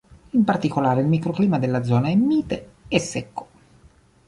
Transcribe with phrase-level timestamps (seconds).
[0.31, 3.47] In particolare il microclima della zona è mite e secco.